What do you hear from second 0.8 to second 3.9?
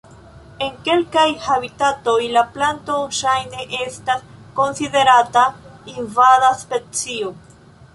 kelkaj habitatoj la planto ŝajne